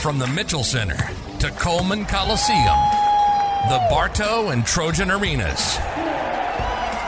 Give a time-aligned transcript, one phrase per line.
[0.00, 0.96] From the Mitchell Center
[1.40, 2.78] to Coleman Coliseum,
[3.68, 5.76] the Bartow and Trojan Arenas.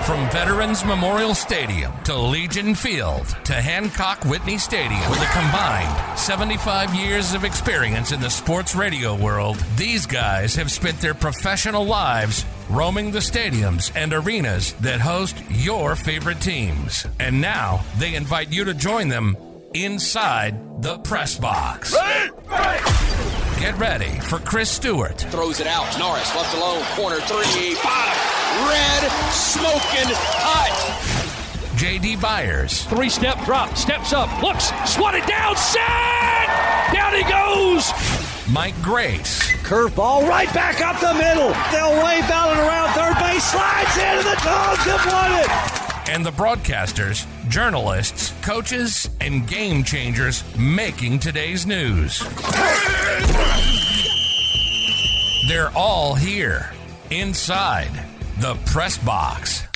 [0.05, 5.01] From Veterans Memorial Stadium to Legion Field to Hancock Whitney Stadium.
[5.09, 10.71] With a combined 75 years of experience in the sports radio world, these guys have
[10.71, 17.07] spent their professional lives roaming the stadiums and arenas that host your favorite teams.
[17.19, 19.39] And now they invite you to join them
[19.75, 21.95] inside the press box.
[23.59, 25.99] Get ready for Chris Stewart, Throws it out.
[25.99, 26.83] Norris left alone.
[26.97, 27.75] Corner three.
[27.83, 28.69] Bottom.
[28.69, 29.11] Red.
[29.33, 31.23] Smoking hot.
[31.77, 36.47] JD Byers, Three step drop, steps up, looks, swatted down, set!
[36.93, 37.91] Down he goes!
[38.53, 41.51] Mike Grace, Curveball right back up the middle.
[41.73, 43.43] They'll wave out and around third base.
[43.43, 45.72] Slides into the dogs have won it.
[46.09, 52.19] And the broadcasters, journalists, coaches, and game changers making today's news.
[55.49, 56.73] They're all here
[57.11, 57.91] inside
[58.39, 59.67] the press box.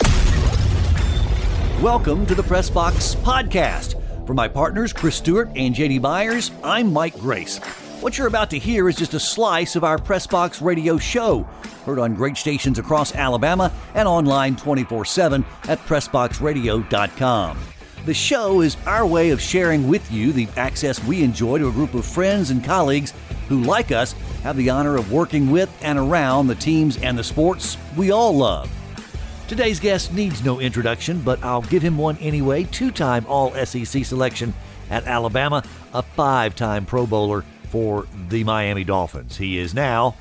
[1.80, 4.02] Welcome to the Press Box Podcast.
[4.26, 7.60] For my partners, Chris Stewart and JD Byers, I'm Mike Grace.
[8.00, 11.44] What you're about to hear is just a slice of our Press Box radio show,
[11.86, 17.58] heard on great stations across Alabama and online 24 7 at PressBoxRadio.com.
[18.04, 21.72] The show is our way of sharing with you the access we enjoy to a
[21.72, 23.14] group of friends and colleagues
[23.48, 27.24] who, like us, have the honor of working with and around the teams and the
[27.24, 28.70] sports we all love.
[29.48, 32.64] Today's guest needs no introduction, but I'll give him one anyway.
[32.64, 34.52] Two time All SEC selection
[34.90, 39.36] at Alabama, a five time Pro Bowler for the Miami Dolphins.
[39.36, 40.16] He is now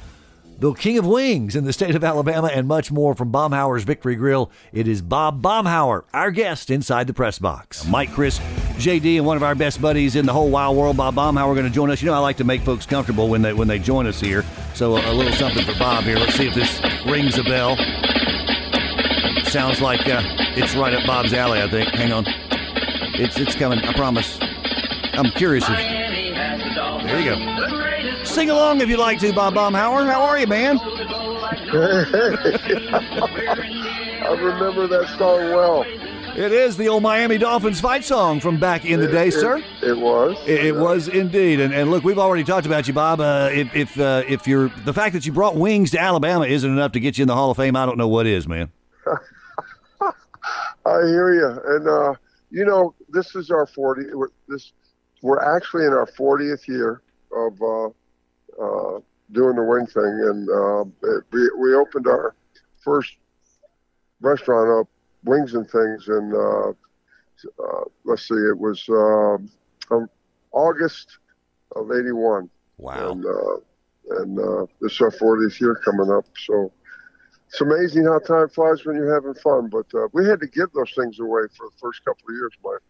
[0.58, 4.16] the King of Wings in the state of Alabama and much more from Baumhower's Victory
[4.16, 4.50] Grill.
[4.72, 7.86] It is Bob Baumhower, our guest inside the press box.
[7.86, 8.40] Mike, Chris,
[8.78, 11.66] JD, and one of our best buddies in the whole wild world, Bob Baumhower, going
[11.66, 12.02] to join us.
[12.02, 14.46] You know, I like to make folks comfortable when they when they join us here.
[14.74, 16.18] So a, a little something for Bob here.
[16.18, 17.76] Let's see if this rings a bell.
[19.44, 20.22] Sounds like uh,
[20.56, 21.62] it's right up Bob's alley.
[21.62, 21.90] I think.
[21.90, 22.24] Hang on,
[23.16, 23.80] it's it's coming.
[23.80, 24.40] I promise.
[25.14, 25.95] I'm curious if.
[27.16, 27.30] There you
[28.18, 28.24] go.
[28.26, 30.06] Sing along if you'd like to, Bob Baumhower.
[30.06, 30.78] How are you, man?
[34.26, 35.84] I remember that song well.
[36.36, 39.64] It is the old Miami Dolphins fight song from back in the day, It- sir.
[39.82, 40.36] It was.
[40.46, 43.22] It, it was indeed, and, and look, we've already talked about you, Bob.
[43.22, 46.70] Uh, if if uh, if you're the fact that you brought wings to Alabama isn't
[46.70, 48.70] enough to get you in the Hall of Fame, I don't know what is, man.
[50.02, 51.62] I hear you.
[51.76, 52.16] And uh,
[52.52, 54.14] you know, this is our 40.
[54.14, 54.74] We're, this
[55.22, 57.02] we're actually in our 40th year
[57.36, 57.88] of uh,
[58.62, 59.00] uh,
[59.32, 62.36] doing the wing thing, and uh, it, we we opened our
[62.84, 63.16] first
[64.22, 64.88] restaurant up,
[65.24, 69.50] Wings and Things, and uh, uh, let's see, it was um,
[69.92, 70.10] um,
[70.52, 71.18] August
[71.76, 72.50] of '81.
[72.78, 73.12] Wow.
[73.12, 76.26] and uh, and uh, this is our 40th year coming up.
[76.46, 76.72] So
[77.48, 79.70] it's amazing how time flies when you're having fun.
[79.70, 82.52] But uh, we had to give those things away for the first couple of years,
[82.64, 82.82] Mike.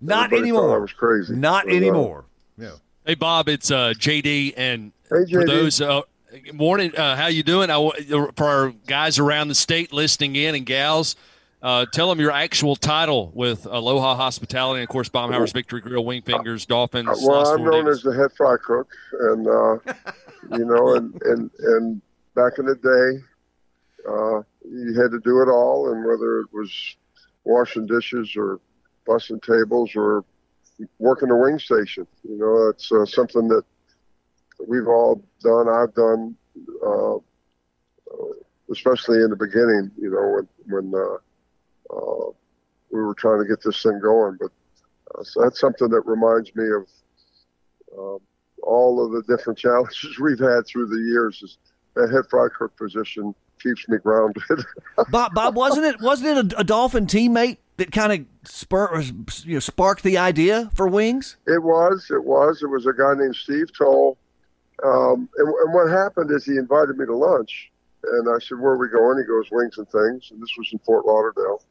[0.00, 1.34] Not Everybody thought I was crazy.
[1.34, 2.24] Not But, uh, anymore.
[3.06, 7.42] Hey Bob, it's uh, JD, and Hey, for those uh, good morning, uh, how you
[7.42, 7.70] doing?
[7.70, 7.76] I,
[8.36, 11.16] for our guys around the state listening in and gals,
[11.62, 16.04] uh, tell them your actual title with Aloha Hospitality, and of course, Baumhower's Victory Grill,
[16.04, 17.08] Wing Fingers, Dolphins.
[17.22, 17.98] Well, I'm known Davis.
[17.98, 19.78] as the head fry cook, and uh,
[20.58, 22.02] you know, and, and and
[22.34, 23.24] back in the day,
[24.06, 26.96] uh, you had to do it all, and whether it was
[27.44, 28.60] washing dishes or
[29.06, 30.22] bussing tables or
[30.98, 33.62] working the wing station, you know, that's uh, something that
[34.66, 35.68] we've all done.
[35.68, 36.36] I've done,
[36.84, 37.20] uh, uh,
[38.70, 42.30] especially in the beginning, you know, when when uh, uh,
[42.90, 44.50] we were trying to get this thing going, but.
[45.18, 46.86] Uh, so that's something that reminds me of
[47.98, 48.18] um,
[48.62, 51.42] all of the different challenges we've had through the years.
[51.42, 51.58] Is
[51.94, 54.42] that head fry cook position keeps me grounded.
[55.10, 59.54] Bob, Bob, wasn't it wasn't it a, a Dolphin teammate that kind of spur you
[59.54, 61.38] know, sparked the idea for wings?
[61.46, 64.18] it was, it was, it was a guy named Steve Towle.
[64.84, 67.70] Um, and, and what happened is he invited me to lunch,
[68.02, 70.68] and I said, "Where are we going?" He goes, "Wings and Things," and this was
[70.72, 71.62] in Fort Lauderdale,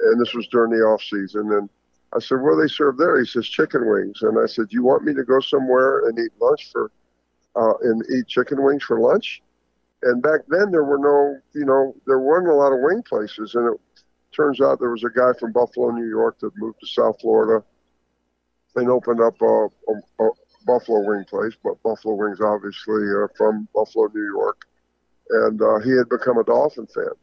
[0.00, 1.52] and this was during the off season.
[1.52, 1.68] And
[2.14, 4.74] I said, "What do they serve there?" He says, "Chicken wings." And I said, "Do
[4.76, 6.90] "You want me to go somewhere and eat lunch for,
[7.56, 9.42] uh, and eat chicken wings for lunch?"
[10.02, 13.54] And back then there were no, you know, there weren't a lot of wing places,
[13.54, 13.80] and it
[14.34, 17.64] turns out there was a guy from Buffalo, New York, that moved to South Florida
[18.76, 20.30] and opened up a, a, a
[20.66, 24.66] Buffalo wing place, but Buffalo wings obviously uh, from Buffalo, New York,
[25.30, 27.14] and uh, he had become a Dolphin fan,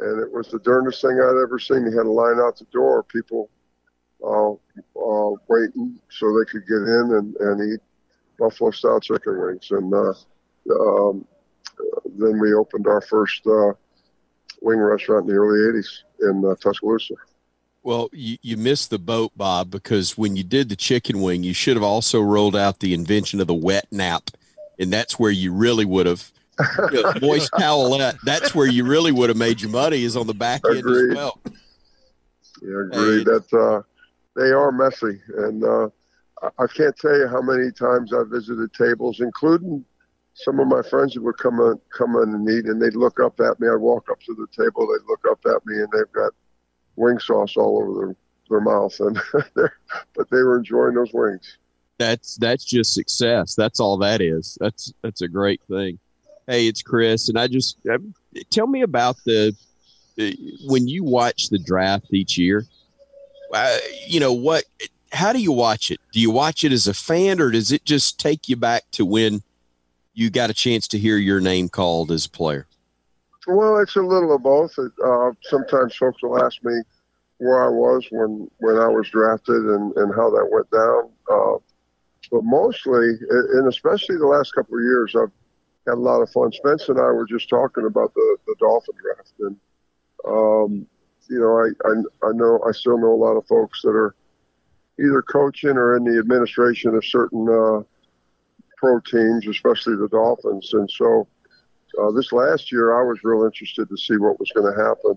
[0.00, 1.86] and it was the darndest thing I'd ever seen.
[1.86, 3.50] He had a line out the door, people
[4.22, 7.80] uh, uh, waiting so they could get in and, and eat
[8.38, 10.12] buffalo style chicken wings, and uh,
[10.70, 11.26] um,
[12.18, 13.72] then we opened our first uh,
[14.64, 15.88] wing restaurant in the early '80s
[16.20, 17.14] in uh, Tuscaloosa.
[17.82, 21.52] Well, you, you missed the boat, Bob, because when you did the chicken wing, you
[21.52, 24.30] should have also rolled out the invention of the wet nap,
[24.78, 26.32] and that's where you really would have.
[26.92, 28.16] You know, moist towelette.
[28.24, 31.10] That's where you really would have made your money is on the back end Agreed.
[31.10, 31.40] as well.
[32.62, 33.18] Yeah, agree.
[33.18, 33.24] Hey.
[33.24, 33.82] That uh,
[34.40, 35.88] they are messy, and uh,
[36.42, 39.84] I- I can't tell you how many times I visited tables, including
[40.34, 43.40] some of my friends would come in, come in and eat, and they'd look up
[43.40, 43.68] at me.
[43.68, 46.32] I'd walk up to the table, they'd look up at me, and they've got
[46.96, 48.16] wing sauce all over their
[48.50, 49.18] their mouth, and
[49.54, 51.58] but they were enjoying those wings.
[51.98, 53.54] That's that's just success.
[53.54, 54.58] That's all that is.
[54.60, 55.98] That's that's a great thing.
[56.46, 57.98] Hey, it's Chris, and I just uh,
[58.50, 59.56] tell me about the
[60.66, 62.66] when you watch the draft each year.
[63.52, 64.64] Uh, you know what?
[65.12, 66.00] How do you watch it?
[66.12, 69.06] Do you watch it as a fan, or does it just take you back to
[69.06, 69.42] when
[70.14, 72.66] you got a chance to hear your name called as a player?
[73.46, 74.78] Well, it's a little of both.
[74.78, 76.80] Uh, sometimes folks will ask me
[77.38, 81.10] where I was when when I was drafted and and how that went down.
[81.30, 81.58] Uh,
[82.30, 85.32] but mostly, and especially the last couple of years, I've
[85.86, 86.52] had a lot of fun.
[86.52, 89.56] Spence and I were just talking about the the Dolphin draft, and
[90.26, 90.86] um,
[91.28, 94.14] you know, I, I I know I still know a lot of folks that are
[94.98, 97.82] either coaching or in the administration of certain uh,
[98.84, 101.26] pro teams, especially the Dolphins, and so.
[101.96, 105.16] Uh, this last year, I was real interested to see what was going to happen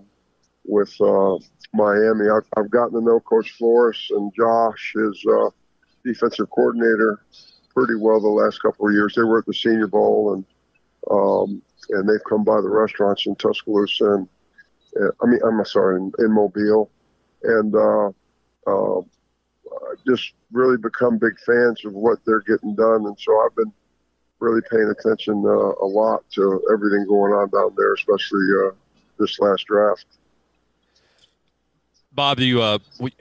[0.64, 1.36] with uh,
[1.74, 2.30] Miami.
[2.30, 5.50] I've, I've gotten to know Coach Flores and Josh, his uh,
[6.04, 7.24] defensive coordinator,
[7.74, 9.14] pretty well the last couple of years.
[9.16, 10.44] They were at the Senior Bowl, and
[11.10, 14.28] um, and they've come by the restaurants in Tuscaloosa, and
[15.00, 16.90] uh, I mean, I'm sorry, in, in Mobile,
[17.42, 18.08] and uh,
[18.66, 19.00] uh,
[20.06, 23.06] just really become big fans of what they're getting done.
[23.06, 23.72] And so I've been
[24.40, 28.70] really paying attention uh, a lot to everything going on down there, especially uh,
[29.18, 30.06] this last draft.
[32.12, 33.12] Bob, you uh, we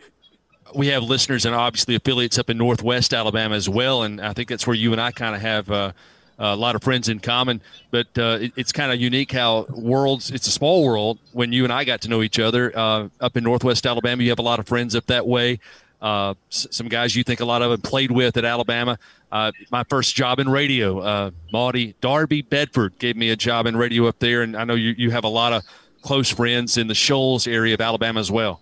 [0.76, 4.50] we have listeners and obviously affiliates up in Northwest Alabama as well, and I think
[4.50, 5.92] that's where you and I kind of have uh,
[6.40, 7.62] a lot of friends in common.
[7.92, 10.32] But uh, it, it's kind of unique how worlds.
[10.32, 13.38] It's a small world when you and I got to know each other uh, up
[13.38, 14.24] in Northwest Alabama.
[14.24, 15.60] You have a lot of friends up that way.
[16.02, 18.98] Uh, s- some guys you think a lot of them played with at Alabama.
[19.32, 23.76] Uh, my first job in radio, uh, Maudie Darby Bedford gave me a job in
[23.76, 25.64] radio up there, and I know you, you have a lot of
[26.02, 28.62] close friends in the Shoals area of Alabama as well.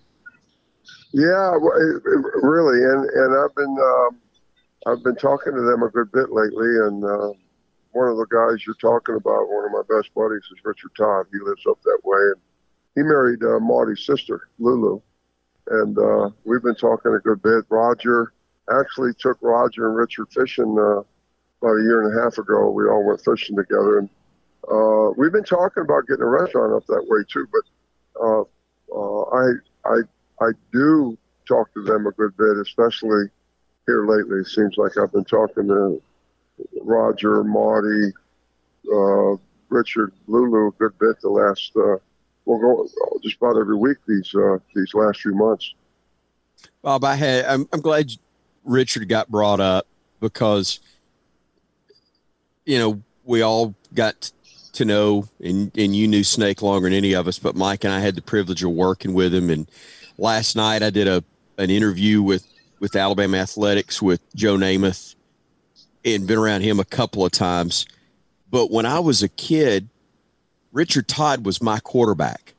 [1.11, 1.55] Yeah,
[2.41, 4.17] really, and and I've been um,
[4.87, 7.31] I've been talking to them a good bit lately, and uh,
[7.91, 11.27] one of the guys you're talking about, one of my best buddies, is Richard Todd.
[11.31, 12.41] He lives up that way, and
[12.95, 15.01] he married uh, Maudie's sister, Lulu,
[15.67, 17.65] and uh, we've been talking a good bit.
[17.69, 18.33] Roger
[18.69, 21.01] actually took Roger and Richard fishing uh,
[21.61, 22.69] about a year and a half ago.
[22.69, 24.09] We all went fishing together, and
[24.71, 27.47] uh, we've been talking about getting a restaurant up that way too.
[27.51, 28.41] But uh,
[28.95, 29.51] uh, I
[29.85, 29.97] I
[30.41, 31.17] I do
[31.47, 33.25] talk to them a good bit, especially
[33.85, 34.39] here lately.
[34.39, 36.01] It seems like I've been talking to
[36.81, 38.13] Roger, Marty,
[38.91, 39.35] uh,
[39.69, 41.71] Richard, Lulu a good bit the last,
[42.45, 42.87] well, go,
[43.23, 45.73] just about every week these uh, these last few months.
[46.81, 47.45] Bob, I had.
[47.45, 48.11] I'm, I'm glad
[48.63, 49.87] Richard got brought up
[50.19, 50.79] because,
[52.65, 54.31] you know, we all got
[54.73, 57.93] to know, and and you knew Snake longer than any of us, but Mike and
[57.93, 59.49] I had the privilege of working with him.
[59.49, 59.69] And
[60.17, 61.23] last night I did a
[61.57, 62.45] an interview with
[62.79, 65.15] with Alabama athletics with Joe Namath,
[66.03, 67.87] and been around him a couple of times.
[68.51, 69.89] But when I was a kid,
[70.75, 72.53] Richard Todd was my quarterback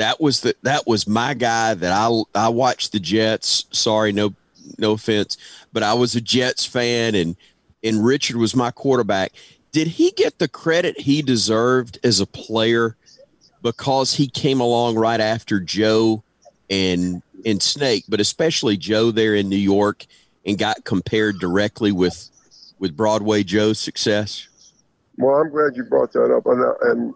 [0.00, 3.66] that was the that was my guy that I I watched the Jets.
[3.70, 4.32] Sorry, no
[4.78, 5.36] no offense,
[5.74, 7.36] but I was a Jets fan and
[7.84, 9.32] and Richard was my quarterback.
[9.72, 12.96] Did he get the credit he deserved as a player
[13.60, 16.22] because he came along right after Joe
[16.70, 20.06] and and Snake, but especially Joe there in New York
[20.46, 22.30] and got compared directly with
[22.78, 24.48] with Broadway Joe's success?
[25.18, 27.14] Well, I'm glad you brought that up, and and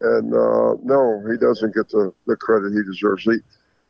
[0.00, 3.24] and uh, no, he doesn't get the, the credit he deserves.
[3.24, 3.36] He,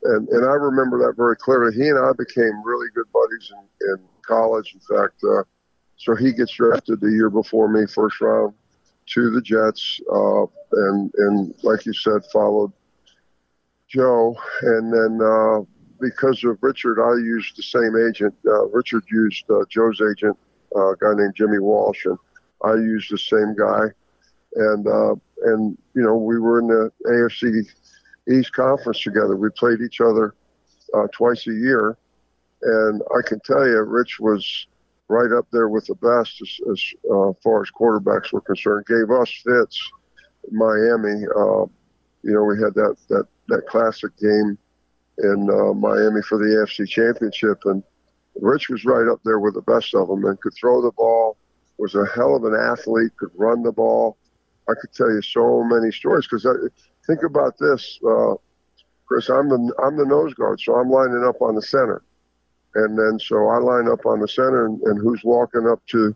[0.05, 1.75] and and I remember that very clearly.
[1.75, 4.75] He and I became really good buddies in, in college.
[4.75, 5.43] In fact, uh,
[5.97, 8.55] so he gets drafted the year before me, first round,
[9.07, 12.73] to the Jets, uh, and and like you said, followed
[13.89, 15.61] Joe, and then uh,
[16.01, 18.35] because of Richard, I used the same agent.
[18.47, 20.39] Uh, Richard used uh, Joe's agent,
[20.77, 22.19] uh, a guy named Jimmy Walsh, and
[22.63, 23.87] I used the same guy,
[24.55, 27.67] and uh, and you know we were in the AFC
[28.31, 29.37] East Conference together.
[29.37, 30.35] We played each other
[30.95, 31.97] uh, twice a year,
[32.63, 34.67] and I can tell you, Rich was
[35.09, 38.87] right up there with the best as, as uh, far as quarterbacks were concerned.
[38.87, 39.91] Gave us fits
[40.51, 41.25] Miami.
[41.25, 41.67] Uh,
[42.23, 44.59] you know, we had that that that classic game
[45.19, 47.83] in uh, Miami for the AFC Championship, and
[48.41, 51.37] Rich was right up there with the best of them and could throw the ball.
[51.79, 53.17] Was a hell of an athlete.
[53.17, 54.17] Could run the ball.
[54.69, 56.47] I could tell you so many stories because
[57.07, 58.35] think about this, uh,
[59.07, 59.31] Chris.
[59.31, 62.03] I'm the I'm the nose guard, so I'm lining up on the center,
[62.75, 66.15] and then so I line up on the center, and, and who's walking up to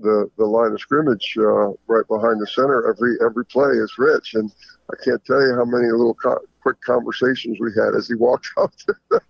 [0.00, 4.34] the the line of scrimmage uh, right behind the center every every play is Rich,
[4.34, 4.52] and
[4.92, 8.48] I can't tell you how many little co- quick conversations we had as he walked
[8.56, 9.20] up to the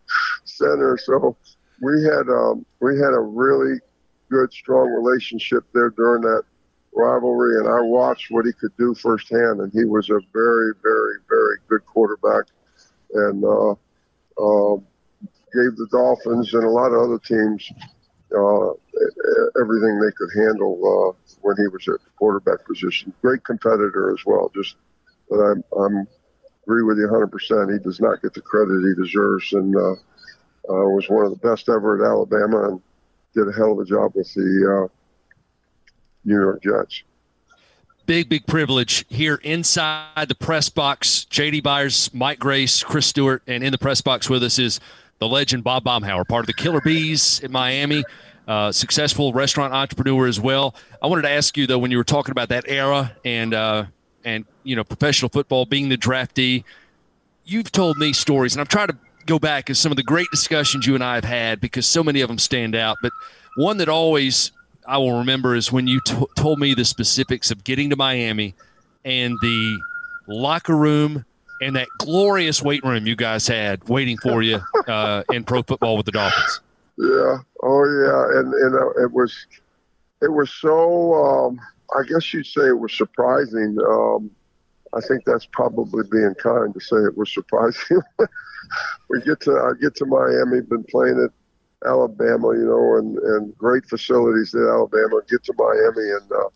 [0.45, 0.99] center.
[1.03, 1.37] So
[1.81, 3.79] we had um, we had a really
[4.31, 6.43] good strong relationship there during that
[6.95, 11.18] rivalry, and I watched what he could do firsthand, and he was a very very
[11.28, 12.45] very good quarterback,
[13.14, 14.76] and uh, uh,
[15.52, 17.71] gave the Dolphins and a lot of other teams
[18.37, 18.71] uh,
[19.61, 23.12] everything they could handle uh, when he was at the quarterback position.
[23.23, 24.50] Great competitor as well.
[24.54, 24.76] Just
[25.30, 26.07] that I'm, I'm
[26.68, 27.73] agree with you 100%.
[27.73, 29.92] He does not get the credit he deserves, and uh,
[30.68, 32.83] uh, was one of the best ever at Alabama, and
[33.35, 34.98] did a hell of a job with the uh,
[36.28, 37.02] New York Jets.
[38.06, 41.26] Big, big privilege here inside the press box.
[41.30, 44.80] JD Byers, Mike Grace, Chris Stewart, and in the press box with us is
[45.18, 48.04] the legend Bob Baumhower, part of the Killer Bees in Miami,
[48.47, 50.75] uh, successful restaurant entrepreneur as well.
[51.02, 53.85] I wanted to ask you though, when you were talking about that era and uh,
[54.25, 56.64] and you know professional football being the draftee,
[57.44, 60.28] you've told me stories, and I'm trying to go back as some of the great
[60.30, 62.97] discussions you and I have had because so many of them stand out.
[63.02, 63.12] But
[63.56, 64.52] one that always
[64.88, 68.54] I will remember is when you t- told me the specifics of getting to Miami
[69.04, 69.78] and the
[70.26, 71.26] locker room
[71.61, 75.99] and that glorious weight room you guys had waiting for you uh, in pro football
[75.99, 76.61] with the Dolphins.
[76.97, 77.38] Yeah.
[77.62, 78.40] Oh, yeah.
[78.40, 79.47] And and uh, it was
[80.23, 81.14] it was so.
[81.14, 81.61] Um,
[81.97, 83.78] I guess you'd say it was surprising.
[83.87, 84.30] Um,
[84.95, 88.00] I think that's probably being kind to say it was surprising.
[89.11, 91.30] we get to I get to Miami, been playing at
[91.87, 95.20] Alabama, you know, and and great facilities at Alabama.
[95.28, 96.49] Get to Miami, and uh,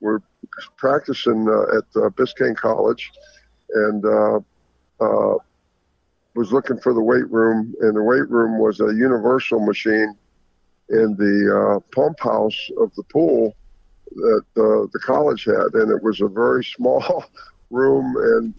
[0.00, 0.20] we're
[0.76, 3.10] practicing uh, at uh, Biscayne College
[3.74, 4.40] and uh,
[5.00, 5.36] uh,
[6.34, 10.14] was looking for the weight room, and the weight room was a universal machine
[10.88, 13.54] in the uh, pump house of the pool
[14.14, 17.24] that the college had, and it was a very small
[17.70, 18.14] room.
[18.16, 18.54] And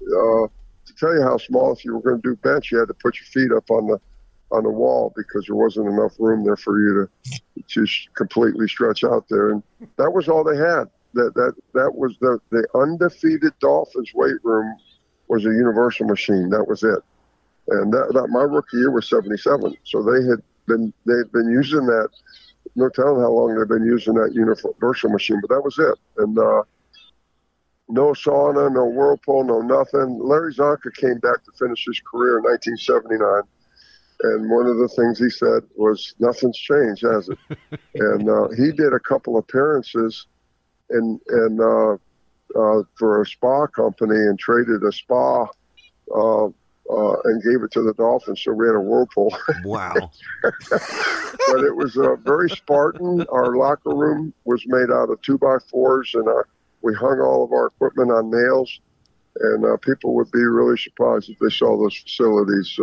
[0.86, 2.96] to tell you how small, if you were going to do bench, you had to
[2.96, 4.00] put your feet up on the
[4.54, 7.10] on the wall because there wasn't enough room there for you
[7.56, 9.52] to just completely stretch out there.
[9.52, 9.64] And
[9.98, 10.86] that was all they had.
[11.16, 14.76] That that that was the the undefeated Dolphins weight room
[15.28, 16.50] was a universal machine.
[16.50, 17.00] That was it.
[17.70, 19.76] And that, that my rookie year was 77.
[19.84, 22.10] So they had been they had been using that.
[22.76, 25.96] No telling how long they've been using that universal machine, but that was it.
[26.18, 26.64] And uh,
[27.88, 30.20] no sauna, no whirlpool, no nothing.
[30.20, 33.44] Larry Csonka came back to finish his career in 1979.
[34.24, 37.40] And one of the things he said was, "Nothing's changed, has it?"
[37.96, 40.28] and uh, he did a couple appearances,
[40.90, 41.94] and and uh,
[42.58, 45.46] uh, for a spa company and traded a spa
[46.16, 48.42] uh, uh, and gave it to the Dolphins.
[48.42, 49.36] So we had a whirlpool.
[49.64, 49.94] Wow.
[50.42, 53.26] but it was uh, very Spartan.
[53.32, 56.44] Our locker room was made out of two by fours, and uh,
[56.82, 58.80] we hung all of our equipment on nails.
[59.40, 62.80] And uh, people would be really surprised if they saw those facilities.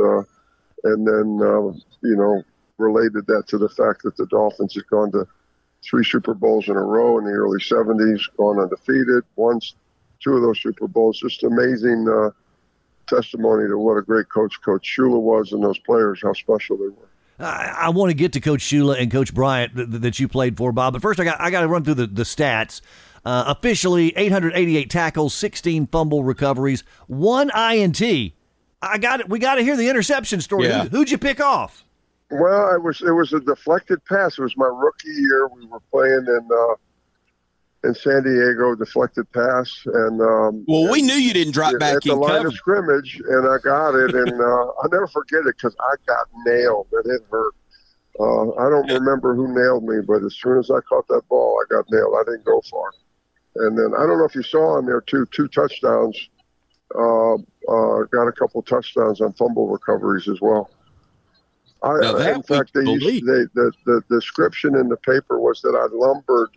[0.85, 1.73] And then, uh,
[2.03, 2.43] you know,
[2.79, 5.27] related that to the fact that the Dolphins had gone to
[5.83, 9.75] three Super Bowls in a row in the early 70s, gone undefeated, once
[10.21, 11.19] two of those Super Bowls.
[11.21, 12.31] Just amazing uh,
[13.07, 16.89] testimony to what a great coach Coach Shula was and those players, how special they
[16.89, 17.09] were.
[17.39, 20.57] I, I want to get to Coach Shula and Coach Bryant th- that you played
[20.57, 20.93] for, Bob.
[20.93, 22.81] But first, I got I got to run through the, the stats.
[23.23, 28.33] Uh, officially, 888 tackles, 16 fumble recoveries, one INT.
[28.83, 29.29] I got it.
[29.29, 30.69] We got to hear the interception story.
[30.69, 30.85] Yeah.
[30.85, 31.85] Who, who'd you pick off?
[32.31, 34.39] Well, it was it was a deflected pass.
[34.39, 35.49] It was my rookie year.
[35.49, 41.15] We were playing in uh, in San Diego, deflected pass, and um, Well, we knew
[41.15, 42.49] you didn't drop at back the in line cover.
[42.49, 46.27] of scrimmage, and I got it, and uh, I'll never forget it because I got
[46.47, 47.55] nailed, and it hurt.
[48.19, 51.61] Uh, I don't remember who nailed me, but as soon as I caught that ball,
[51.63, 52.15] I got nailed.
[52.21, 52.93] I didn't go far,
[53.57, 56.17] and then I don't know if you saw on there too, two touchdowns.
[56.95, 57.37] Uh,
[57.71, 60.71] uh, got a couple touchdowns on fumble recoveries as well.
[61.83, 65.63] I, Now that in fact, they used, they, the, the description in the paper was
[65.63, 66.51] that I lumbered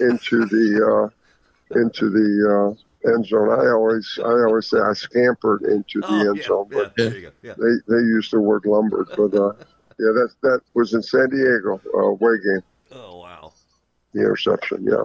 [0.00, 2.76] into the uh, into the
[3.06, 3.50] uh, end zone.
[3.50, 6.96] I always I always say I scampered into the Oh, end yeah, zone, yeah, but
[6.96, 7.30] there you go.
[7.42, 7.54] Yeah.
[7.56, 9.08] they they used the word lumbered.
[9.16, 9.52] But uh,
[9.98, 12.62] yeah, that that was in San Diego uh, away game.
[12.92, 13.52] Oh wow!
[14.12, 14.84] the interception.
[14.84, 15.04] Yeah.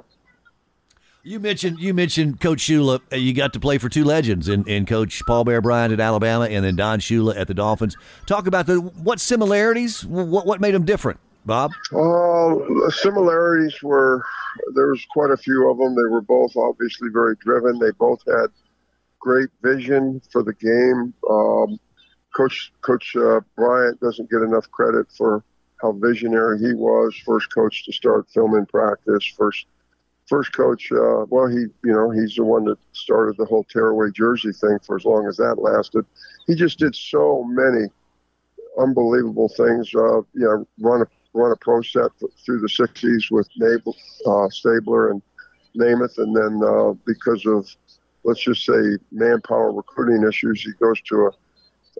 [1.25, 3.01] You mentioned you mentioned Coach Shula.
[3.11, 5.99] Uh, you got to play for two legends in, in Coach Paul Bear Bryant at
[5.99, 7.97] Alabama and then Don Shula at the Dolphins.
[8.27, 11.71] Talk about the what similarities, what what made them different, Bob?
[11.91, 14.23] Uh, the similarities were
[14.75, 15.95] there was quite a few of them.
[15.95, 17.79] They were both obviously very driven.
[17.79, 18.51] They both had
[19.19, 21.11] great vision for the game.
[21.27, 21.79] Um,
[22.37, 25.43] coach Coach uh, Bryant doesn't get enough credit for
[25.81, 27.15] how visionary he was.
[27.25, 29.25] First coach to start filming practice.
[29.35, 29.65] First
[30.27, 34.11] first coach, uh, well, he, you know, he's the one that started the whole tearaway
[34.11, 36.05] jersey thing for as long as that lasted.
[36.47, 37.87] He just did so many
[38.79, 39.93] unbelievable things.
[39.93, 42.11] Uh, you know, run a run a pro set
[42.45, 45.21] through the '60s with Nabel, uh, Stabler and
[45.77, 47.67] Namath, and then uh, because of
[48.23, 51.29] let's just say manpower recruiting issues, he goes to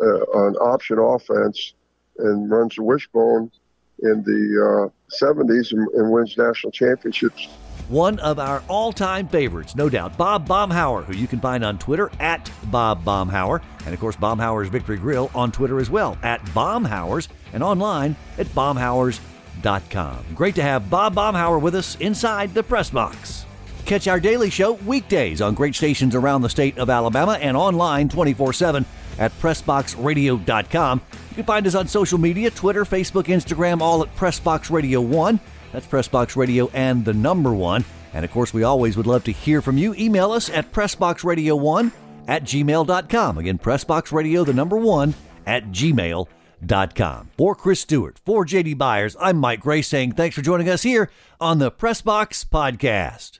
[0.02, 1.74] a, a an option offense
[2.18, 3.52] and runs a wishbone
[4.00, 7.48] in the uh, 70s and, and wins national championships
[7.88, 11.78] one of our all time favorites, no doubt, Bob Baumhower, who you can find on
[11.78, 16.44] Twitter at Bob Baumhower, and of course, Baumhower's Victory Grill on Twitter as well, at
[16.48, 20.26] Baumhower's, and online at baumhowers.com.
[20.36, 23.46] Great to have Bob Baumhower with us inside the press box.
[23.86, 28.10] Catch our daily show weekdays on great stations around the state of Alabama and online
[28.10, 28.86] 24 7
[29.20, 31.02] at PressBoxRadio.com.
[31.30, 35.40] You can find us on social media Twitter, Facebook, Instagram, all at PressBox Radio 1.
[35.76, 37.84] That's Pressbox Radio and the number one.
[38.14, 39.94] And of course, we always would love to hear from you.
[39.96, 41.92] Email us at PressBoxRadio1
[42.30, 43.38] at gmail.com.
[43.38, 45.14] Again, PressBoxRadio, the number one,
[45.46, 47.30] at gmail.com.
[47.38, 51.12] For Chris Stewart, for JD Byers, I'm Mike Grace saying thanks for joining us here
[51.42, 53.40] on the Pressbox Podcast.